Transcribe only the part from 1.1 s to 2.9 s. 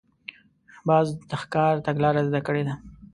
د ښکار تګلاره زده کړې ده